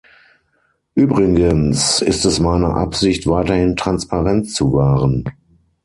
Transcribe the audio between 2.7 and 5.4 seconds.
Absicht, weiterhin Transparenz zu wahren.